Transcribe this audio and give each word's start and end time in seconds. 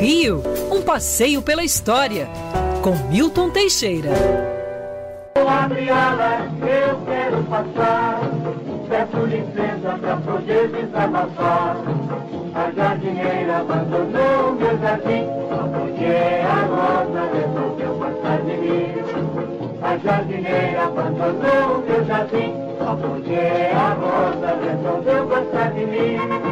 Rio, 0.00 0.42
um 0.70 0.80
passeio 0.80 1.42
pela 1.42 1.62
história, 1.62 2.26
com 2.82 2.96
Milton 3.10 3.50
Teixeira. 3.50 4.10
Abre 5.34 5.90
alas, 5.90 6.50
eu 6.62 6.98
quero 7.04 7.42
passar. 7.44 8.20
Peço 8.88 9.26
licença 9.26 9.98
pra 10.00 10.16
poder 10.16 10.68
desabafar. 10.68 11.76
A 12.54 12.70
jardineira 12.74 13.58
abandonou 13.58 14.54
meu 14.54 14.78
jardim, 14.78 15.26
porque 15.50 16.06
a 16.46 16.64
rosa 16.64 17.28
resolveu 17.34 17.94
passar 17.98 18.38
de 18.42 18.56
mim. 18.56 18.94
A 19.82 19.98
jardineira 19.98 20.84
abandonou 20.84 21.84
meu 21.86 22.04
jardim, 22.06 22.54
porque 23.02 23.40
a 23.74 23.94
rosa 24.00 24.58
resolveu 24.64 25.26
passar 25.26 25.72
de 25.72 25.86
mim. 25.86 26.49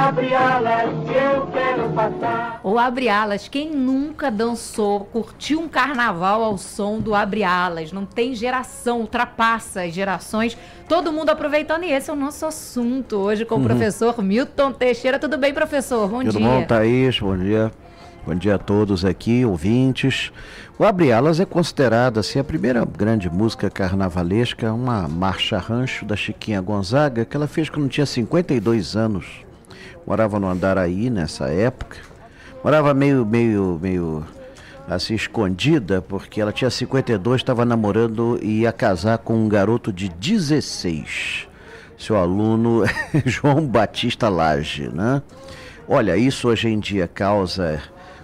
Abre 0.00 0.34
alas 0.34 0.90
que 1.06 1.14
eu 1.14 1.46
quero 1.48 1.90
passar. 1.90 2.60
Ou 2.64 2.78
Abre 2.78 3.08
Alas, 3.08 3.48
quem 3.48 3.70
nunca 3.70 4.30
dançou, 4.30 5.00
curtiu 5.00 5.60
um 5.60 5.68
carnaval 5.68 6.42
ao 6.42 6.56
som 6.56 6.98
do 6.98 7.14
Abre 7.14 7.44
Alas? 7.44 7.92
Não 7.92 8.06
tem 8.06 8.34
geração, 8.34 9.00
ultrapassa 9.00 9.82
as 9.82 9.92
gerações. 9.92 10.56
Todo 10.88 11.12
mundo 11.12 11.28
aproveitando 11.28 11.84
e 11.84 11.92
esse 11.92 12.08
é 12.10 12.12
o 12.12 12.16
nosso 12.16 12.46
assunto 12.46 13.16
hoje 13.16 13.44
com 13.44 13.56
o 13.56 13.62
professor 13.62 14.22
Milton 14.22 14.72
Teixeira. 14.72 15.18
Tudo 15.18 15.36
bem, 15.36 15.52
professor? 15.52 16.08
Bom 16.08 16.24
Tudo 16.24 16.38
dia. 16.38 16.46
bom, 16.48 16.64
Thaís? 16.64 17.20
Bom 17.20 17.36
dia. 17.36 17.70
Bom 18.26 18.34
dia 18.34 18.54
a 18.54 18.58
todos 18.58 19.04
aqui, 19.04 19.44
ouvintes. 19.44 20.32
O 20.78 20.84
Abre 20.84 21.12
Alas 21.12 21.40
é 21.40 21.44
considerada 21.44 22.20
assim, 22.20 22.38
a 22.38 22.44
primeira 22.44 22.84
grande 22.84 23.28
música 23.28 23.68
carnavalesca, 23.70 24.72
uma 24.72 25.06
marcha 25.06 25.58
rancho 25.58 26.04
da 26.04 26.16
Chiquinha 26.16 26.60
Gonzaga, 26.60 27.24
que 27.24 27.36
ela 27.36 27.46
fez 27.46 27.68
quando 27.68 27.88
tinha 27.88 28.06
52 28.06 28.96
anos. 28.96 29.49
Morava 30.06 30.40
no 30.40 30.48
Andaraí 30.48 31.10
nessa 31.10 31.48
época. 31.48 31.98
Morava 32.62 32.92
meio, 32.92 33.24
meio, 33.24 33.78
meio 33.80 34.24
assim 34.88 35.14
escondida, 35.14 36.02
porque 36.02 36.40
ela 36.40 36.52
tinha 36.52 36.70
52, 36.70 37.40
estava 37.40 37.64
namorando 37.64 38.38
e 38.42 38.60
ia 38.60 38.72
casar 38.72 39.18
com 39.18 39.34
um 39.34 39.48
garoto 39.48 39.92
de 39.92 40.08
16. 40.08 41.48
Seu 41.98 42.16
aluno 42.16 42.84
João 43.24 43.66
Batista 43.66 44.28
Lage, 44.28 44.88
né? 44.88 45.22
Olha, 45.88 46.16
isso 46.16 46.48
hoje 46.48 46.68
em 46.68 46.78
dia 46.78 47.08
causa 47.08 47.82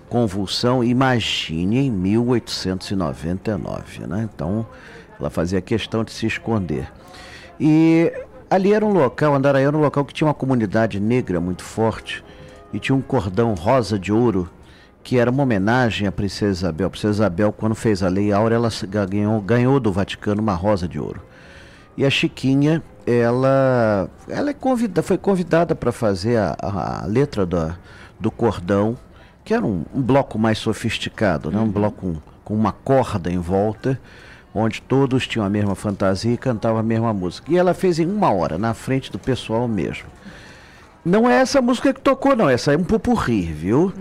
convulsão, 0.09 0.85
imagine 0.85 1.79
em 1.79 1.91
1899, 1.91 4.07
né? 4.07 4.29
Então, 4.33 4.65
ela 5.19 5.31
fazia 5.31 5.61
questão 5.61 6.05
de 6.05 6.13
se 6.13 6.27
esconder. 6.27 6.89
E 7.59 8.13
ali 8.51 8.73
era 8.73 8.85
um 8.85 8.93
local, 8.93 9.35
Andaraí 9.35 9.65
era 9.65 9.77
um 9.77 9.81
local 9.81 10.05
que 10.05 10.15
tinha 10.15 10.27
uma 10.29 10.35
comunidade 10.35 11.01
negra 11.01 11.41
muito 11.41 11.63
forte 11.63 12.25
e 12.73 12.79
tinha 12.79 12.95
um 12.97 13.01
cordão 13.03 13.55
rosa 13.55 13.99
de 13.99 14.13
ouro 14.13 14.49
que 15.03 15.19
era 15.19 15.31
uma 15.31 15.45
homenagem 15.45 16.09
à 16.09 16.13
Princesa 16.13 16.51
Isabel. 16.51 16.89
A 16.89 16.91
Princesa 16.91 17.13
Isabel, 17.15 17.53
quando 17.53 17.77
fez 17.77 18.03
a 18.03 18.09
Lei 18.09 18.33
Áurea, 18.33 18.57
ela 18.57 18.69
ganhou, 19.09 19.41
ganhou 19.41 19.79
do 19.79 19.93
Vaticano 19.93 20.43
uma 20.43 20.55
rosa 20.55 20.89
de 20.89 20.99
ouro. 20.99 21.23
E 21.97 22.05
a 22.05 22.11
Chiquinha, 22.11 22.83
ela, 23.07 24.11
ela 24.29 24.51
é 24.51 24.53
convida, 24.53 25.03
foi 25.05 25.17
convidada 25.17 25.77
para 25.77 25.93
fazer 25.93 26.37
a, 26.39 26.57
a- 26.61 27.05
a 27.05 27.07
letra 27.07 27.47
da, 27.47 27.77
do 28.19 28.33
cordão, 28.33 28.97
que 29.45 29.55
era 29.55 29.65
um, 29.65 29.85
um 29.95 30.03
bloco 30.03 30.39
mais 30.41 30.59
sofisticado, 30.59 31.53
né? 31.53 31.59
um 31.61 31.69
bloco 31.71 32.01
com, 32.01 32.17
com 32.45 32.55
uma 32.55 32.73
corda 32.73 33.31
em 33.31 33.39
volta, 33.39 33.99
onde 34.57 34.81
todos 34.81 35.27
tinham 35.27 35.45
a 35.45 35.51
mesma 35.51 35.75
fantasia 35.75 36.33
e 36.33 36.37
cantavam 36.37 36.79
a 36.79 36.83
mesma 36.83 37.13
música. 37.13 37.53
E 37.53 37.57
ela 37.57 37.75
fez 37.75 37.99
em 37.99 38.07
uma 38.07 38.31
hora, 38.33 38.57
na 38.57 38.73
frente 38.75 39.13
do 39.13 39.19
pessoal 39.19 39.69
mesmo. 39.69 40.07
Não 41.05 41.31
é 41.31 41.35
essa 41.37 41.63
música 41.63 41.95
que 41.95 42.01
tocou, 42.01 42.35
não. 42.35 42.49
Essa 42.49 42.73
é 42.73 42.77
um 42.77 42.83
pupurri, 42.83 43.43
viu? 43.43 43.93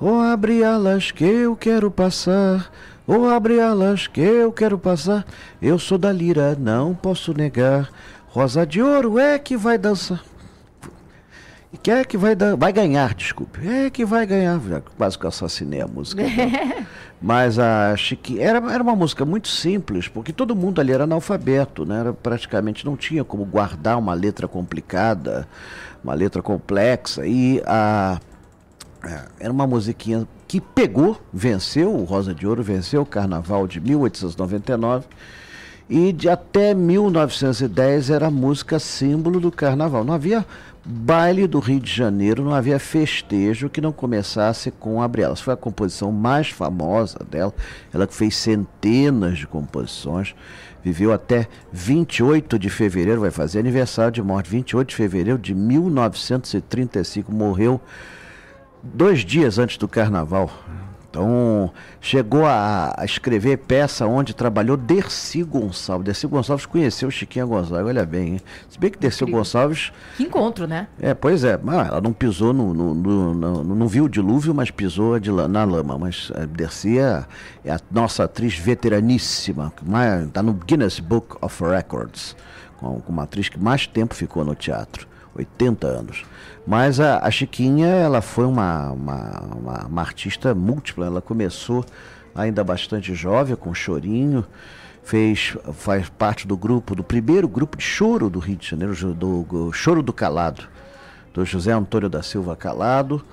Oh, 0.00 0.20
abre 0.20 0.64
alas 0.64 1.10
que 1.10 1.24
eu 1.24 1.54
quero 1.54 1.90
passar. 1.90 2.70
Oh, 3.06 3.24
abre 3.26 3.60
alas 3.60 4.06
que 4.06 4.20
eu 4.20 4.50
quero 4.52 4.78
passar. 4.78 5.26
Eu 5.60 5.78
sou 5.78 5.98
da 5.98 6.10
lira, 6.10 6.56
não 6.58 6.94
posso 6.94 7.34
negar. 7.34 7.90
Rosa 8.28 8.66
de 8.66 8.80
ouro 8.80 9.18
é 9.18 9.38
que 9.38 9.56
vai 9.56 9.76
dançar. 9.76 10.22
E 11.72 11.76
que 11.76 11.90
é 11.90 12.02
que 12.04 12.16
vai 12.16 12.34
dar, 12.34 12.56
vai 12.56 12.72
ganhar, 12.72 13.14
desculpe. 13.14 13.66
É 13.68 13.90
que 13.90 14.04
vai 14.04 14.26
ganhar. 14.26 14.58
Quase 14.96 15.18
que 15.18 15.24
eu 15.24 15.28
assassinei 15.28 15.82
a 15.82 15.86
música. 15.86 16.22
Mas 17.20 17.58
a 17.58 17.94
Chiquinha 17.96 18.42
era, 18.42 18.72
era 18.72 18.82
uma 18.82 18.96
música 18.96 19.24
muito 19.24 19.48
simples, 19.48 20.08
porque 20.08 20.32
todo 20.32 20.56
mundo 20.56 20.80
ali 20.80 20.92
era 20.92 21.04
analfabeto, 21.04 21.84
né? 21.84 22.00
Era, 22.00 22.12
praticamente 22.12 22.86
não 22.86 22.96
tinha 22.96 23.22
como 23.22 23.44
guardar 23.44 23.98
uma 23.98 24.14
letra 24.14 24.48
complicada, 24.48 25.46
uma 26.02 26.14
letra 26.14 26.40
complexa. 26.40 27.26
E 27.26 27.60
a, 27.66 28.18
é, 29.04 29.20
era 29.40 29.52
uma 29.52 29.66
musiquinha 29.66 30.26
que 30.46 30.60
pegou, 30.60 31.20
venceu, 31.30 31.94
o 31.94 32.04
Rosa 32.04 32.34
de 32.34 32.46
Ouro 32.46 32.62
venceu 32.62 33.02
o 33.02 33.06
Carnaval 33.06 33.66
de 33.66 33.78
1899. 33.78 35.06
E 35.90 36.12
de 36.12 36.28
até 36.28 36.74
1910 36.74 38.10
era 38.10 38.26
a 38.26 38.30
música 38.30 38.78
símbolo 38.78 39.40
do 39.40 39.50
carnaval. 39.50 40.04
Não 40.04 40.12
havia 40.12 40.44
baile 40.90 41.46
do 41.46 41.58
Rio 41.58 41.78
de 41.78 41.92
Janeiro, 41.92 42.42
não 42.42 42.54
havia 42.54 42.78
festejo 42.78 43.68
que 43.68 43.80
não 43.80 43.92
começasse 43.92 44.70
com 44.70 45.02
Abre 45.02 45.22
Alas. 45.22 45.40
Foi 45.40 45.52
a 45.52 45.56
composição 45.56 46.10
mais 46.10 46.48
famosa 46.48 47.18
dela. 47.30 47.54
Ela 47.92 48.06
que 48.06 48.14
fez 48.14 48.34
centenas 48.34 49.36
de 49.36 49.46
composições. 49.46 50.34
Viveu 50.82 51.12
até 51.12 51.46
28 51.70 52.58
de 52.58 52.70
fevereiro, 52.70 53.20
vai 53.20 53.30
fazer 53.30 53.58
aniversário 53.58 54.12
de 54.12 54.22
morte, 54.22 54.48
28 54.48 54.88
de 54.88 54.96
fevereiro 54.96 55.38
de 55.38 55.54
1935. 55.54 57.30
Morreu 57.30 57.78
dois 58.82 59.20
dias 59.20 59.58
antes 59.58 59.76
do 59.76 59.86
carnaval. 59.86 60.50
Então, 61.18 61.72
chegou 62.00 62.46
a, 62.46 62.94
a 62.96 63.04
escrever 63.04 63.56
peça 63.58 64.06
onde 64.06 64.32
trabalhou 64.32 64.76
Dercy 64.76 65.42
Gonçalves. 65.42 66.04
Dercy 66.04 66.28
Gonçalves 66.28 66.64
conheceu 66.64 67.10
Chiquinha 67.10 67.44
Gonçalves, 67.44 67.86
olha 67.88 68.06
bem. 68.06 68.34
Hein? 68.34 68.40
Se 68.68 68.78
bem 68.78 68.88
que 68.90 68.98
Dercy. 68.98 69.24
Gonçalves. 69.24 69.92
Que 70.16 70.22
encontro, 70.22 70.66
né? 70.68 70.86
É, 71.00 71.12
pois 71.14 71.42
é, 71.42 71.58
mas 71.60 71.88
ela 71.88 72.00
não 72.00 72.12
pisou 72.12 72.52
no. 72.52 72.72
no, 72.72 72.94
no, 72.94 73.34
no- 73.34 73.64
não 73.74 73.88
viu 73.88 74.04
o 74.04 74.08
dilúvio, 74.08 74.54
mas 74.54 74.70
pisou 74.70 75.18
de, 75.18 75.30
na 75.32 75.64
lama. 75.64 75.98
Mas 75.98 76.30
a 76.36 76.44
Dercy 76.46 76.98
é, 77.00 77.24
é 77.64 77.72
a 77.72 77.80
nossa 77.90 78.24
atriz 78.24 78.54
veteraníssima, 78.56 79.72
está 80.26 80.40
no 80.42 80.52
Guinness 80.52 81.00
Book 81.00 81.36
of 81.40 81.64
Records, 81.64 82.36
com 82.78 83.02
uma 83.08 83.24
atriz 83.24 83.48
que 83.48 83.58
mais 83.58 83.86
tempo 83.88 84.14
ficou 84.14 84.44
no 84.44 84.54
teatro. 84.54 85.08
80 85.38 85.86
anos. 85.86 86.24
Mas 86.66 87.00
a, 87.00 87.18
a 87.24 87.30
Chiquinha, 87.30 87.86
ela 87.86 88.20
foi 88.20 88.44
uma, 88.44 88.90
uma, 88.90 89.40
uma, 89.40 89.86
uma 89.86 90.00
artista 90.02 90.54
múltipla. 90.54 91.06
Ela 91.06 91.22
começou 91.22 91.84
ainda 92.34 92.62
bastante 92.62 93.14
jovem, 93.14 93.56
com 93.56 93.72
chorinho. 93.72 94.44
Fez, 95.02 95.56
faz 95.72 96.08
parte 96.10 96.46
do 96.46 96.54
grupo, 96.56 96.94
do 96.94 97.02
primeiro 97.02 97.48
grupo 97.48 97.78
de 97.78 97.82
choro 97.84 98.28
do 98.28 98.38
Rio 98.38 98.56
de 98.56 98.68
Janeiro, 98.68 98.94
do, 99.14 99.42
do- 99.42 99.72
Choro 99.72 100.02
do 100.02 100.12
Calado, 100.12 100.64
do 101.32 101.44
José 101.46 101.72
Antônio 101.72 102.10
da 102.10 102.22
Silva 102.22 102.54
Calado. 102.54 103.24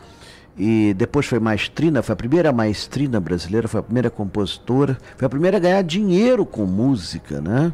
E 0.58 0.94
depois 0.98 1.26
foi 1.26 1.38
maestrina, 1.38 2.02
foi 2.02 2.14
a 2.14 2.16
primeira 2.16 2.54
maestrina 2.54 3.20
brasileira, 3.20 3.68
foi 3.68 3.82
a 3.82 3.84
primeira 3.84 4.10
compositora, 4.10 4.98
foi 5.18 5.26
a 5.26 5.30
primeira 5.30 5.58
a 5.58 5.60
ganhar 5.60 5.82
dinheiro 5.82 6.46
com 6.46 6.66
música, 6.66 7.42
né? 7.42 7.74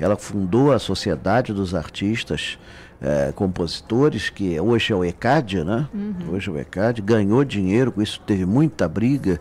Ela 0.00 0.16
fundou 0.16 0.72
a 0.72 0.78
Sociedade 0.78 1.52
dos 1.52 1.74
Artistas 1.74 2.58
eh, 3.00 3.32
Compositores, 3.34 4.30
que 4.30 4.58
hoje 4.60 4.92
é 4.92 4.96
o 4.96 5.04
ECAD, 5.04 5.64
né? 5.64 5.88
Hoje 6.30 6.48
é 6.48 6.52
o 6.52 6.58
ECAD, 6.58 7.02
ganhou 7.02 7.44
dinheiro 7.44 7.92
com 7.92 8.00
isso, 8.02 8.20
teve 8.26 8.44
muita 8.46 8.88
briga, 8.88 9.40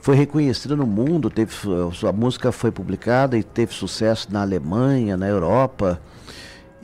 foi 0.00 0.16
reconhecida 0.16 0.76
no 0.76 0.86
mundo, 0.86 1.30
teve, 1.30 1.52
su- 1.52 1.90
sua 1.92 2.12
música 2.12 2.52
foi 2.52 2.70
publicada 2.70 3.36
e 3.38 3.42
teve 3.42 3.72
sucesso 3.74 4.28
na 4.30 4.42
Alemanha, 4.42 5.16
na 5.16 5.26
Europa. 5.26 6.00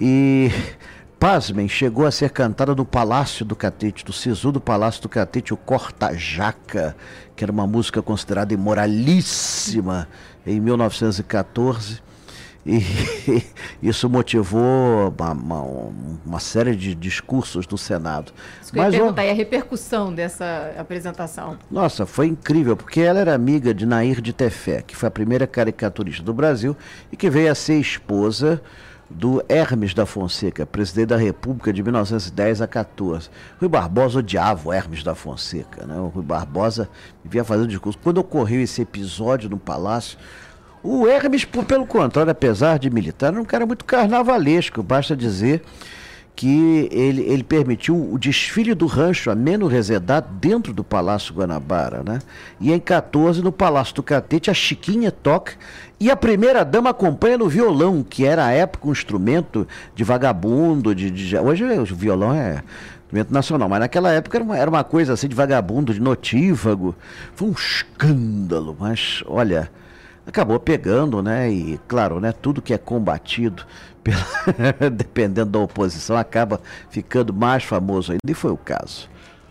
E, 0.00 0.50
pasmem, 1.20 1.68
chegou 1.68 2.06
a 2.06 2.10
ser 2.10 2.30
cantada 2.30 2.74
no 2.74 2.84
Palácio 2.86 3.44
do 3.44 3.54
Catete, 3.54 4.04
do 4.04 4.12
Sisu 4.12 4.50
do 4.52 4.60
Palácio 4.60 5.02
do 5.02 5.08
Catete, 5.08 5.52
o 5.52 5.56
Corta-Jaca, 5.56 6.96
que 7.36 7.44
era 7.44 7.52
uma 7.52 7.66
música 7.66 8.00
considerada 8.00 8.54
imoralíssima 8.54 10.08
em 10.46 10.58
1914. 10.58 12.00
E 12.66 12.78
isso 13.82 14.08
motivou 14.08 15.14
uma, 15.18 15.32
uma- 15.32 15.90
uma 16.26 16.40
série 16.40 16.76
de 16.76 16.94
discursos 16.94 17.66
no 17.66 17.78
Senado. 17.78 18.32
Isso 18.60 18.72
que 18.72 18.78
eu 18.78 18.82
ia 18.82 18.86
Mas, 18.88 18.94
ó, 18.94 18.98
perguntar, 18.98 19.24
e 19.24 19.30
a 19.30 19.34
repercussão 19.34 20.12
dessa 20.14 20.72
apresentação? 20.78 21.56
nossa, 21.70 22.04
foi 22.04 22.26
incrível, 22.26 22.76
porque 22.76 23.00
ela 23.00 23.18
era 23.20 23.34
amiga 23.34 23.72
de 23.72 23.86
Nair 23.86 24.20
de 24.20 24.32
Tefé, 24.32 24.82
que 24.82 24.94
foi 24.94 25.06
a 25.08 25.10
primeira 25.10 25.46
caricaturista 25.46 26.22
do 26.22 26.34
Brasil 26.34 26.76
e 27.10 27.16
que 27.16 27.30
veio 27.30 27.50
a 27.50 27.54
ser 27.54 27.80
esposa 27.80 28.60
do 29.08 29.42
Hermes 29.48 29.92
da 29.92 30.06
Fonseca, 30.06 30.64
presidente 30.64 31.08
da 31.08 31.16
República 31.16 31.72
de 31.72 31.82
1910 31.82 32.60
a 32.62 32.66
14. 32.68 33.28
Rui 33.58 33.68
Barbosa 33.68 34.20
odiava 34.20 34.68
o 34.68 34.72
Hermes 34.72 35.02
da 35.02 35.16
Fonseca, 35.16 35.84
né? 35.84 35.98
O 35.98 36.06
Rui 36.06 36.22
Barbosa 36.22 36.88
vivia 37.24 37.42
fazendo 37.42 37.66
discurso. 37.66 37.98
Quando 38.00 38.18
ocorreu 38.18 38.60
esse 38.60 38.82
episódio 38.82 39.50
no 39.50 39.58
Palácio, 39.58 40.16
o 40.82 41.06
Hermes, 41.06 41.44
pelo 41.44 41.86
contrário, 41.86 42.30
apesar 42.30 42.78
de 42.78 42.90
militar, 42.90 43.32
era 43.32 43.40
um 43.40 43.44
cara 43.44 43.66
muito 43.66 43.84
carnavalesco, 43.84 44.82
basta 44.82 45.16
dizer 45.16 45.62
que 46.34 46.88
ele, 46.90 47.20
ele 47.22 47.44
permitiu 47.44 47.94
o 47.94 48.18
desfile 48.18 48.74
do 48.74 48.86
rancho 48.86 49.30
Ameno 49.30 49.66
Resedado 49.66 50.28
dentro 50.40 50.72
do 50.72 50.82
Palácio 50.82 51.34
Guanabara, 51.34 52.02
né? 52.02 52.18
E 52.58 52.72
em 52.72 52.80
14, 52.80 53.42
no 53.42 53.52
Palácio 53.52 53.94
do 53.96 54.02
Catete, 54.02 54.50
a 54.50 54.54
Chiquinha 54.54 55.10
toca 55.12 55.52
e 55.98 56.10
a 56.10 56.16
primeira 56.16 56.64
dama 56.64 56.90
acompanha 56.90 57.36
no 57.36 57.46
violão, 57.46 58.02
que 58.02 58.24
era 58.24 58.46
à 58.46 58.52
época 58.52 58.88
um 58.88 58.92
instrumento 58.92 59.68
de 59.94 60.02
vagabundo, 60.02 60.94
de, 60.94 61.10
de 61.10 61.36
hoje 61.36 61.62
o 61.62 61.84
violão 61.84 62.32
é 62.32 62.62
instrumento 63.02 63.34
nacional, 63.34 63.68
mas 63.68 63.80
naquela 63.80 64.10
época 64.10 64.38
era 64.38 64.44
uma, 64.44 64.56
era 64.56 64.70
uma 64.70 64.84
coisa 64.84 65.12
assim 65.12 65.28
de 65.28 65.34
vagabundo, 65.34 65.92
de 65.92 66.00
notívago. 66.00 66.94
Foi 67.34 67.48
um 67.48 67.52
escândalo, 67.52 68.74
mas 68.80 69.22
olha, 69.26 69.70
acabou 70.30 70.58
pegando, 70.58 71.22
né? 71.22 71.50
E 71.50 71.78
claro, 71.86 72.18
né, 72.20 72.32
tudo 72.32 72.62
que 72.62 72.72
é 72.72 72.78
combatido 72.78 73.66
pela, 74.02 74.90
dependendo 74.90 75.50
da 75.50 75.58
oposição, 75.58 76.16
acaba 76.16 76.60
ficando 76.88 77.34
mais 77.34 77.64
famoso 77.64 78.12
ainda, 78.12 78.30
e 78.30 78.34
foi 78.34 78.50
o 78.50 78.56
caso. 78.56 79.08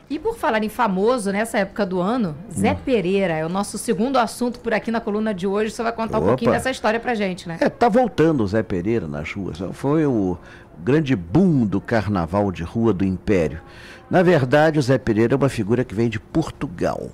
E 0.10 0.18
por 0.18 0.36
falar 0.36 0.64
em 0.64 0.70
famoso, 0.70 1.32
nessa 1.32 1.60
época 1.60 1.86
do 1.86 2.02
ano, 2.02 2.36
Zé 2.52 2.72
hum. 2.72 2.78
Pereira 2.84 3.34
é 3.36 3.46
o 3.46 3.50
nosso 3.50 3.78
segundo 3.78 4.18
assunto 4.18 4.60
por 4.60 4.74
aqui 4.74 4.90
na 4.90 5.00
coluna 5.00 5.36
de 5.36 5.46
hoje. 5.46 5.70
Você 5.70 5.84
vai 5.84 5.92
contar 5.92 6.18
Opa. 6.18 6.26
um 6.26 6.30
pouquinho 6.30 6.52
dessa 6.52 6.72
história 6.72 7.00
pra 7.00 7.14
gente, 7.14 7.48
né? 7.48 7.58
É, 7.62 7.70
tá 7.70 7.88
voltando 7.88 8.44
o 8.44 8.48
Zé 8.48 8.64
Pereira 8.64 9.08
nas 9.08 9.32
ruas. 9.32 9.60
Foi 9.74 10.08
o 10.08 10.36
grande 10.80 11.16
boom 11.16 11.64
do 11.64 11.80
carnaval 11.80 12.52
de 12.52 12.64
rua 12.64 12.92
do 12.92 13.06
Império. 13.06 13.62
Na 14.10 14.24
verdade, 14.24 14.80
o 14.80 14.82
Zé 14.82 14.98
Pereira 14.98 15.36
é 15.36 15.38
uma 15.38 15.50
figura 15.50 15.84
que 15.84 15.94
vem 15.94 16.10
de 16.10 16.20
Portugal. 16.20 17.12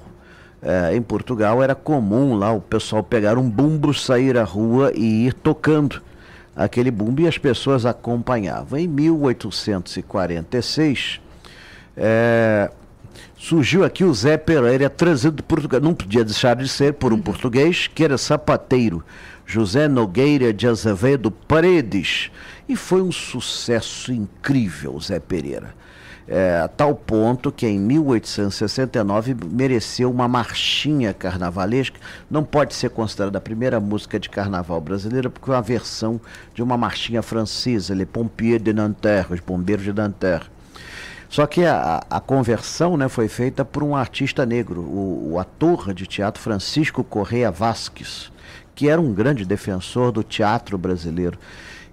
É, 0.67 0.95
em 0.95 1.01
Portugal 1.01 1.61
era 1.61 1.75
comum 1.75 2.33
lá 2.33 2.51
o 2.51 2.59
pessoal 2.59 3.03
pegar 3.03 3.37
um 3.37 3.47
bumbo, 3.47 3.93
sair 3.93 4.35
à 4.35 4.43
rua 4.43 4.91
e 4.95 5.27
ir 5.27 5.33
tocando 5.35 6.01
aquele 6.55 6.89
bumbo 6.89 7.21
e 7.21 7.27
as 7.27 7.37
pessoas 7.37 7.85
acompanhavam. 7.85 8.79
Em 8.79 8.87
1846, 8.87 11.21
é, 11.95 12.71
surgiu 13.37 13.83
aqui 13.83 14.03
o 14.03 14.11
Zé 14.11 14.37
Pereira, 14.37 14.89
trazido 14.89 15.35
de 15.35 15.43
Portugal. 15.43 15.79
Não 15.79 15.93
podia 15.93 16.23
deixar 16.23 16.55
de 16.55 16.67
ser 16.67 16.93
por 16.93 17.13
um 17.13 17.17
uhum. 17.17 17.21
português 17.21 17.85
que 17.85 18.03
era 18.03 18.17
sapateiro, 18.17 19.05
José 19.45 19.87
Nogueira 19.87 20.51
de 20.51 20.67
Azevedo 20.67 21.29
Paredes. 21.29 22.31
E 22.67 22.75
foi 22.75 23.03
um 23.03 23.11
sucesso 23.11 24.11
incrível, 24.11 24.99
Zé 24.99 25.19
Pereira. 25.19 25.75
É, 26.27 26.59
a 26.63 26.67
tal 26.67 26.95
ponto 26.95 27.51
que 27.51 27.67
em 27.67 27.79
1869 27.79 29.35
mereceu 29.51 30.09
uma 30.09 30.27
marchinha 30.27 31.13
carnavalesca. 31.13 31.99
Não 32.29 32.43
pode 32.43 32.73
ser 32.73 32.89
considerada 32.89 33.37
a 33.37 33.41
primeira 33.41 33.79
música 33.79 34.19
de 34.19 34.29
carnaval 34.29 34.81
brasileira, 34.81 35.29
porque 35.29 35.51
é 35.51 35.53
uma 35.53 35.61
versão 35.61 36.19
de 36.53 36.63
uma 36.63 36.75
marchinha 36.75 37.21
francesa, 37.21 37.93
Les 37.93 38.07
Pompiers 38.07 38.61
de 38.61 38.73
Nanterre, 38.73 39.35
os 39.35 39.39
bombeiros 39.39 39.85
de 39.85 39.93
Nanterre. 39.93 40.45
Só 41.29 41.45
que 41.45 41.65
a, 41.65 42.03
a 42.09 42.19
conversão 42.19 42.97
né, 42.97 43.07
foi 43.09 43.27
feita 43.27 43.65
por 43.65 43.83
um 43.83 43.95
artista 43.95 44.45
negro, 44.45 44.81
o, 44.81 45.33
o 45.33 45.39
ator 45.39 45.93
de 45.93 46.07
teatro 46.07 46.41
Francisco 46.41 47.03
Correia 47.03 47.51
Vasques, 47.51 48.31
que 48.73 48.89
era 48.89 49.01
um 49.01 49.13
grande 49.13 49.45
defensor 49.45 50.11
do 50.11 50.23
teatro 50.23 50.77
brasileiro. 50.77 51.37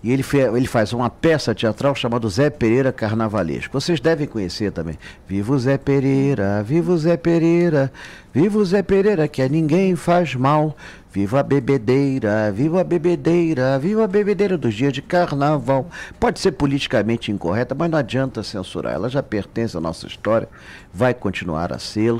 E 0.02 0.10
ele, 0.10 0.24
ele 0.56 0.66
faz 0.66 0.92
uma 0.92 1.08
peça 1.08 1.54
teatral 1.54 1.94
chamada 1.94 2.28
Zé 2.28 2.50
Pereira 2.50 2.92
Carnavalesco. 2.92 3.80
Vocês 3.80 4.00
devem 4.00 4.26
conhecer 4.26 4.72
também. 4.72 4.98
Viva 5.28 5.52
o 5.52 5.58
Zé 5.58 5.78
Pereira, 5.78 6.62
viva 6.62 6.92
o 6.92 6.98
Zé 6.98 7.16
Pereira, 7.16 7.92
viva 8.34 8.58
o 8.58 8.64
Zé 8.64 8.82
Pereira, 8.82 9.28
que 9.28 9.40
a 9.40 9.48
ninguém 9.48 9.94
faz 9.94 10.34
mal. 10.34 10.76
Viva 11.12 11.40
a 11.40 11.42
bebedeira, 11.42 12.50
viva 12.50 12.80
a 12.80 12.84
bebedeira, 12.84 13.78
viva 13.78 14.04
a 14.04 14.08
bebedeira 14.08 14.56
dos 14.56 14.74
dias 14.74 14.94
de 14.94 15.02
carnaval. 15.02 15.86
Pode 16.18 16.40
ser 16.40 16.52
politicamente 16.52 17.30
incorreta, 17.30 17.74
mas 17.74 17.90
não 17.90 17.98
adianta 17.98 18.42
censurar. 18.42 18.94
Ela 18.94 19.10
já 19.10 19.22
pertence 19.22 19.76
à 19.76 19.80
nossa 19.80 20.06
história, 20.06 20.48
vai 20.92 21.12
continuar 21.12 21.70
a 21.70 21.78
ser. 21.78 22.14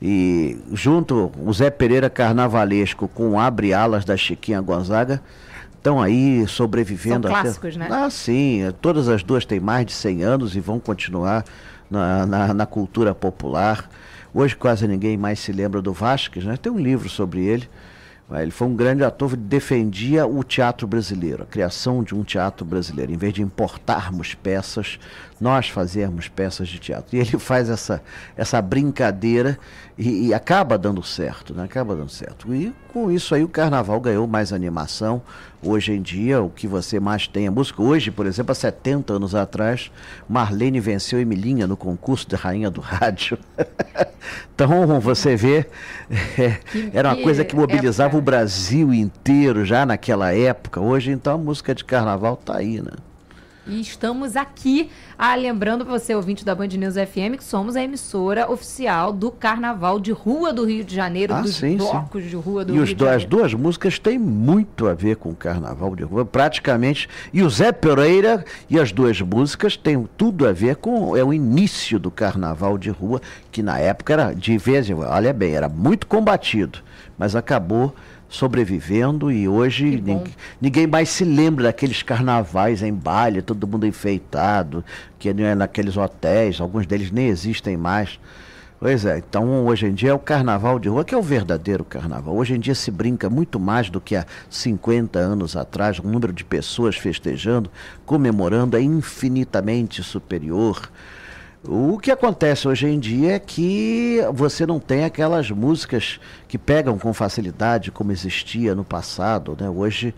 E 0.00 0.56
junto 0.72 1.32
o 1.36 1.52
Zé 1.52 1.68
Pereira 1.68 2.08
Carnavalesco 2.08 3.08
com 3.08 3.40
Abre 3.40 3.74
Alas 3.74 4.04
da 4.04 4.16
Chiquinha 4.16 4.60
Gonzaga, 4.60 5.20
estão 5.78 6.00
aí 6.00 6.46
sobrevivendo. 6.46 7.28
São 7.28 7.40
clássicos, 7.40 7.76
até... 7.76 7.88
né? 7.88 7.88
Ah, 7.90 8.10
sim. 8.10 8.60
Todas 8.80 9.08
as 9.08 9.22
duas 9.22 9.44
têm 9.44 9.60
mais 9.60 9.86
de 9.86 9.92
100 9.92 10.22
anos 10.22 10.56
e 10.56 10.60
vão 10.60 10.78
continuar 10.78 11.44
na, 11.90 12.26
na, 12.26 12.54
na 12.54 12.66
cultura 12.66 13.14
popular. 13.14 13.88
Hoje 14.34 14.54
quase 14.54 14.86
ninguém 14.86 15.16
mais 15.16 15.38
se 15.40 15.52
lembra 15.52 15.80
do 15.80 15.92
Vasquez, 15.92 16.44
né? 16.44 16.56
Tem 16.56 16.70
um 16.70 16.78
livro 16.78 17.08
sobre 17.08 17.44
ele. 17.44 17.68
Ele 18.30 18.50
foi 18.50 18.68
um 18.68 18.76
grande 18.76 19.02
ator, 19.02 19.34
defendia 19.34 20.26
o 20.26 20.44
teatro 20.44 20.86
brasileiro, 20.86 21.44
a 21.44 21.46
criação 21.46 22.02
de 22.02 22.14
um 22.14 22.22
teatro 22.22 22.62
brasileiro. 22.62 23.10
Em 23.10 23.16
vez 23.16 23.32
de 23.32 23.40
importarmos 23.40 24.34
peças, 24.34 24.98
nós 25.40 25.70
fazermos 25.70 26.28
peças 26.28 26.68
de 26.68 26.78
teatro. 26.78 27.16
E 27.16 27.20
ele 27.20 27.30
faz 27.40 27.70
essa, 27.70 28.02
essa 28.36 28.60
brincadeira 28.60 29.58
e, 29.96 30.26
e, 30.26 30.34
acaba 30.34 30.76
dando 30.76 31.02
certo, 31.02 31.54
né? 31.54 31.64
Acaba 31.64 31.96
dando 31.96 32.10
certo. 32.10 32.54
E 32.54 32.74
com 32.92 33.10
isso 33.10 33.34
aí 33.34 33.42
o 33.42 33.48
carnaval 33.48 33.98
ganhou 33.98 34.26
mais 34.26 34.52
animação. 34.52 35.22
Hoje 35.60 35.92
em 35.92 36.00
dia, 36.00 36.40
o 36.40 36.48
que 36.48 36.68
você 36.68 37.00
mais 37.00 37.26
tem 37.26 37.46
é 37.46 37.50
música. 37.50 37.82
Hoje, 37.82 38.12
por 38.12 38.26
exemplo, 38.26 38.52
há 38.52 38.54
70 38.54 39.14
anos 39.14 39.34
atrás, 39.34 39.90
Marlene 40.28 40.78
venceu 40.78 41.20
Emilinha 41.20 41.66
no 41.66 41.76
concurso 41.76 42.28
de 42.28 42.36
Rainha 42.36 42.70
do 42.70 42.80
Rádio. 42.80 43.36
então, 44.54 45.00
você 45.00 45.34
vê, 45.34 45.66
é, 46.38 46.60
era 46.92 47.08
uma 47.08 47.22
coisa 47.22 47.44
que 47.44 47.56
mobilizava 47.56 48.16
o 48.16 48.22
Brasil 48.22 48.94
inteiro 48.94 49.64
já 49.64 49.84
naquela 49.84 50.32
época. 50.32 50.80
Hoje, 50.80 51.10
então, 51.10 51.34
a 51.34 51.38
música 51.38 51.74
de 51.74 51.84
carnaval 51.84 52.34
está 52.34 52.58
aí, 52.58 52.80
né? 52.80 52.92
E 53.68 53.82
estamos 53.82 54.34
aqui, 54.34 54.90
ah, 55.18 55.34
lembrando 55.34 55.84
para 55.84 55.98
você, 55.98 56.14
ouvinte 56.14 56.42
da 56.42 56.54
Band 56.54 56.68
News 56.68 56.94
FM, 56.94 57.36
que 57.36 57.44
somos 57.44 57.76
a 57.76 57.82
emissora 57.82 58.50
oficial 58.50 59.12
do 59.12 59.30
Carnaval 59.30 60.00
de 60.00 60.10
Rua 60.10 60.54
do 60.54 60.64
Rio 60.64 60.82
de 60.82 60.94
Janeiro, 60.94 61.34
ah, 61.34 61.42
dos 61.42 61.56
sim, 61.56 61.76
blocos 61.76 62.22
sim. 62.22 62.30
de 62.30 62.36
Rua 62.36 62.64
do 62.64 62.72
e 62.72 62.76
Rio 62.76 62.84
de 62.86 62.92
Janeiro. 62.92 63.12
E 63.12 63.16
as 63.16 63.24
duas 63.26 63.52
músicas 63.52 63.98
têm 63.98 64.18
muito 64.18 64.88
a 64.88 64.94
ver 64.94 65.16
com 65.16 65.28
o 65.28 65.36
Carnaval 65.36 65.94
de 65.94 66.02
Rua, 66.02 66.24
praticamente. 66.24 67.10
E 67.30 67.42
o 67.42 67.50
Zé 67.50 67.70
Pereira 67.70 68.42
e 68.70 68.80
as 68.80 68.90
duas 68.90 69.20
músicas 69.20 69.76
têm 69.76 70.08
tudo 70.16 70.46
a 70.46 70.52
ver 70.52 70.76
com 70.76 71.14
é 71.14 71.22
o 71.22 71.30
início 71.30 71.98
do 71.98 72.10
Carnaval 72.10 72.78
de 72.78 72.88
Rua, 72.88 73.20
que 73.52 73.62
na 73.62 73.78
época 73.78 74.14
era 74.14 74.32
de 74.32 74.56
vez, 74.56 74.88
olha 74.90 75.32
bem, 75.34 75.54
era 75.54 75.68
muito 75.68 76.06
combatido, 76.06 76.78
mas 77.18 77.36
acabou 77.36 77.94
sobrevivendo 78.28 79.32
e 79.32 79.48
hoje 79.48 79.84
ninguém, 79.84 80.24
ninguém, 80.60 80.86
mais 80.86 81.08
se 81.08 81.24
lembra 81.24 81.64
daqueles 81.64 82.02
carnavais 82.02 82.82
em 82.82 82.92
baile, 82.92 83.40
todo 83.40 83.66
mundo 83.66 83.86
enfeitado, 83.86 84.84
que 85.18 85.28
é 85.28 85.54
naqueles 85.54 85.96
hotéis, 85.96 86.60
alguns 86.60 86.86
deles 86.86 87.10
nem 87.10 87.28
existem 87.28 87.76
mais. 87.76 88.18
Pois 88.80 89.04
é, 89.04 89.18
então 89.18 89.66
hoje 89.66 89.86
em 89.86 89.92
dia 89.92 90.10
é 90.10 90.14
o 90.14 90.20
carnaval 90.20 90.78
de 90.78 90.88
rua, 90.88 91.04
que 91.04 91.12
é 91.12 91.18
o 91.18 91.22
verdadeiro 91.22 91.82
carnaval. 91.82 92.36
Hoje 92.36 92.54
em 92.54 92.60
dia 92.60 92.76
se 92.76 92.92
brinca 92.92 93.28
muito 93.28 93.58
mais 93.58 93.90
do 93.90 94.00
que 94.00 94.14
há 94.14 94.24
50 94.48 95.18
anos 95.18 95.56
atrás, 95.56 95.98
o 95.98 96.06
número 96.06 96.32
de 96.32 96.44
pessoas 96.44 96.96
festejando, 96.96 97.68
comemorando 98.06 98.76
é 98.76 98.80
infinitamente 98.80 100.00
superior. 100.04 100.88
O 101.70 101.98
que 101.98 102.10
acontece 102.10 102.66
hoje 102.66 102.86
em 102.86 102.98
dia 102.98 103.34
é 103.34 103.38
que 103.38 104.20
você 104.32 104.64
não 104.64 104.80
tem 104.80 105.04
aquelas 105.04 105.50
músicas 105.50 106.18
que 106.48 106.56
pegam 106.56 106.98
com 106.98 107.12
facilidade 107.12 107.90
como 107.90 108.10
existia 108.10 108.74
no 108.74 108.82
passado. 108.82 109.54
Né? 109.60 109.68
Hoje, 109.68 110.14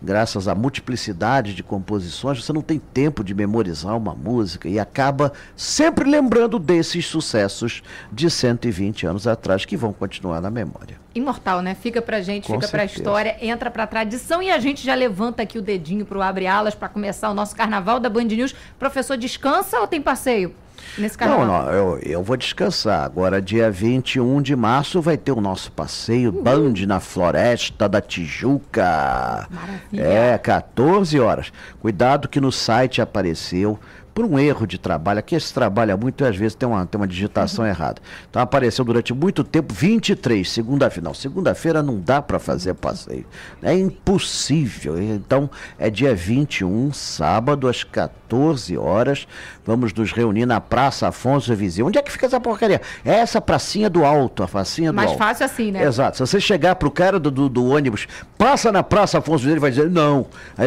graças 0.00 0.48
à 0.48 0.54
multiplicidade 0.54 1.52
de 1.52 1.62
composições, 1.62 2.42
você 2.42 2.54
não 2.54 2.62
tem 2.62 2.78
tempo 2.78 3.22
de 3.22 3.34
memorizar 3.34 3.94
uma 3.94 4.14
música 4.14 4.66
e 4.66 4.78
acaba 4.78 5.30
sempre 5.54 6.08
lembrando 6.08 6.58
desses 6.58 7.04
sucessos 7.04 7.82
de 8.10 8.30
120 8.30 9.06
anos 9.06 9.26
atrás 9.26 9.66
que 9.66 9.76
vão 9.76 9.92
continuar 9.92 10.40
na 10.40 10.50
memória. 10.50 10.98
Imortal, 11.14 11.60
né? 11.60 11.74
Fica 11.74 12.00
pra 12.00 12.22
gente, 12.22 12.46
com 12.46 12.54
fica 12.54 12.66
certeza. 12.66 12.70
pra 12.70 12.84
história, 12.86 13.36
entra 13.42 13.70
pra 13.70 13.86
tradição 13.86 14.42
e 14.42 14.50
a 14.50 14.58
gente 14.58 14.82
já 14.82 14.94
levanta 14.94 15.42
aqui 15.42 15.58
o 15.58 15.62
dedinho 15.62 16.06
pro 16.06 16.22
Abre 16.22 16.46
Alas 16.46 16.74
para 16.74 16.88
começar 16.88 17.28
o 17.28 17.34
nosso 17.34 17.54
carnaval 17.54 18.00
da 18.00 18.08
Band 18.08 18.24
News. 18.24 18.54
Professor, 18.78 19.18
descansa 19.18 19.78
ou 19.80 19.86
tem 19.86 20.00
passeio? 20.00 20.63
Nesse 20.98 21.16
carnaval? 21.16 21.46
Não, 21.46 21.64
não, 21.64 21.72
eu, 21.72 21.98
eu 22.02 22.22
vou 22.22 22.36
descansar. 22.36 23.04
Agora, 23.04 23.40
dia 23.40 23.70
21 23.70 24.42
de 24.42 24.54
março, 24.56 25.00
vai 25.00 25.16
ter 25.16 25.32
o 25.32 25.40
nosso 25.40 25.70
passeio 25.72 26.32
uhum. 26.34 26.42
Band 26.42 26.74
na 26.86 27.00
Floresta 27.00 27.88
da 27.88 28.00
Tijuca. 28.00 29.46
Maravilha. 29.50 30.02
É, 30.02 30.38
14 30.38 31.18
horas. 31.20 31.52
Cuidado 31.80 32.28
que 32.28 32.40
no 32.40 32.52
site 32.52 33.00
apareceu 33.00 33.78
por 34.14 34.24
um 34.24 34.38
erro 34.38 34.66
de 34.66 34.78
trabalho. 34.78 35.18
Aqui 35.18 35.38
se 35.38 35.52
trabalha 35.52 35.96
muito 35.96 36.22
e 36.22 36.26
às 36.26 36.36
vezes 36.36 36.54
tem 36.54 36.68
uma, 36.68 36.86
tem 36.86 37.00
uma 37.00 37.06
digitação 37.06 37.66
errada. 37.66 38.00
Então 38.30 38.40
apareceu 38.40 38.84
durante 38.84 39.12
muito 39.12 39.42
tempo 39.42 39.74
23, 39.74 40.48
segunda-feira. 40.48 41.08
Não, 41.08 41.14
segunda-feira 41.14 41.82
não 41.82 41.98
dá 41.98 42.22
para 42.22 42.38
fazer 42.38 42.74
passeio. 42.74 43.26
É 43.62 43.74
impossível. 43.74 45.02
Então 45.02 45.50
é 45.78 45.90
dia 45.90 46.14
21, 46.14 46.92
sábado, 46.92 47.66
às 47.66 47.82
14 47.82 48.78
horas. 48.78 49.26
Vamos 49.66 49.92
nos 49.92 50.12
reunir 50.12 50.46
na 50.46 50.60
Praça 50.60 51.08
Afonso 51.08 51.54
Vizinho. 51.54 51.88
Onde 51.88 51.98
é 51.98 52.02
que 52.02 52.12
fica 52.12 52.26
essa 52.26 52.38
porcaria? 52.38 52.80
É 53.04 53.14
essa 53.14 53.40
pracinha 53.40 53.90
do 53.90 54.04
alto, 54.04 54.42
a 54.42 54.48
pracinha 54.48 54.92
do 54.92 54.96
Mais 54.96 55.10
alto. 55.10 55.18
fácil 55.18 55.46
assim, 55.46 55.72
né? 55.72 55.82
Exato. 55.82 56.18
Se 56.18 56.20
você 56.20 56.40
chegar 56.40 56.76
pro 56.76 56.90
cara 56.90 57.18
do, 57.18 57.30
do, 57.30 57.48
do 57.48 57.66
ônibus, 57.70 58.06
passa 58.38 58.70
na 58.70 58.82
Praça 58.82 59.18
Afonso 59.18 59.38
Vizinho, 59.38 59.54
ele 59.54 59.60
vai 59.60 59.70
dizer, 59.70 59.90
não. 59.90 60.26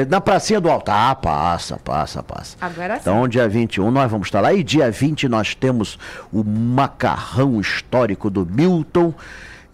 Na 0.09 0.19
pracinha 0.19 0.59
do 0.59 0.69
alto. 0.69 0.89
Ah, 0.89 1.15
passa, 1.15 1.77
passa, 1.77 2.21
passa. 2.21 2.57
Agora 2.59 2.97
sim. 2.97 3.03
Dia 3.37 3.47
21 3.47 3.91
nós 3.91 4.09
vamos 4.09 4.29
estar 4.29 4.41
lá. 4.41 4.51
E 4.51 4.63
dia 4.63 4.89
20 4.89 5.29
nós 5.29 5.53
temos 5.53 5.99
o 6.33 6.43
macarrão 6.43 7.61
histórico 7.61 8.31
do 8.31 8.43
Milton. 8.43 9.13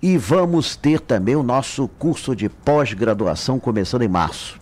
E 0.01 0.17
vamos 0.17 0.75
ter 0.75 1.00
também 1.00 1.38
o 1.38 1.43
nosso 1.43 1.88
curso 1.88 2.36
de 2.36 2.50
pós-graduação 2.50 3.62
começando 3.62 4.01
em 4.01 4.10
março. 4.10 4.60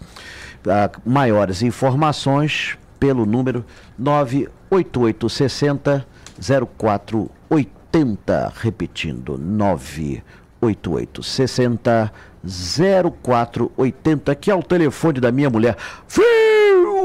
Ah, 0.68 0.92
maiores 1.04 1.64
informações 1.64 2.78
pelo 3.00 3.26
número 3.26 3.66
98860 3.98 6.06
0480. 6.78 8.54
Repetindo, 8.56 9.36
98860 9.36 12.14
0480, 13.24 14.36
que 14.36 14.52
é 14.52 14.56
o 14.56 14.62
telefone 14.62 15.20
da 15.20 15.32
minha 15.32 15.50
mulher. 15.50 15.76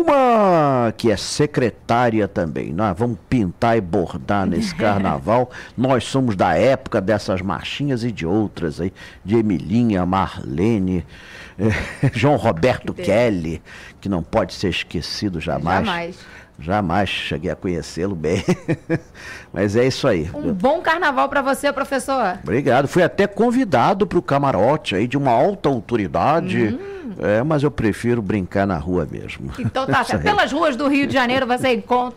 Filma! 0.06 0.94
Que 0.96 1.10
é 1.10 1.16
secretária 1.16 2.28
também. 2.28 2.72
Nós 2.72 2.96
vamos 2.96 3.18
pintar 3.28 3.76
e 3.76 3.80
bordar 3.80 4.46
nesse 4.46 4.72
carnaval. 4.76 5.50
Nós 5.76 6.04
somos 6.04 6.36
da 6.36 6.54
época 6.54 7.00
dessas 7.00 7.42
marchinhas 7.42 8.04
e 8.04 8.12
de 8.12 8.24
outras 8.24 8.80
aí, 8.80 8.92
de 9.24 9.36
Emilinha, 9.36 10.06
Marlene, 10.06 11.04
eh, 11.58 11.70
João 12.14 12.36
Roberto 12.36 12.94
Que 12.94 13.02
Kelly, 13.02 13.62
que 14.00 14.08
não 14.08 14.22
pode 14.22 14.54
ser 14.54 14.68
esquecido 14.68 15.40
jamais. 15.40 15.84
Jamais. 15.84 16.18
Jamais 16.58 17.08
cheguei 17.08 17.50
a 17.50 17.56
conhecê-lo 17.56 18.14
bem. 18.14 18.42
Mas 19.52 19.76
é 19.76 19.86
isso 19.86 20.08
aí. 20.08 20.30
Um 20.34 20.52
bom 20.52 20.80
carnaval 20.80 21.28
pra 21.28 21.42
você, 21.42 21.72
professor. 21.72 22.38
Obrigado. 22.42 22.88
Fui 22.88 23.02
até 23.02 23.26
convidado 23.26 24.06
para 24.06 24.18
o 24.18 24.22
camarote 24.22 24.94
aí 24.94 25.06
de 25.06 25.18
uma 25.18 25.30
alta 25.30 25.68
autoridade. 25.68 26.78
É, 27.18 27.42
mas 27.42 27.62
eu 27.62 27.70
prefiro 27.70 28.20
brincar 28.20 28.66
na 28.66 28.76
rua 28.76 29.06
mesmo. 29.10 29.50
Então 29.58 29.86
tá 29.86 30.04
certo. 30.04 30.22
Pelas 30.22 30.52
ruas 30.52 30.76
do 30.76 30.86
Rio 30.86 31.06
de 31.06 31.14
Janeiro 31.14 31.46
você 31.46 31.72
encontra 31.72 32.14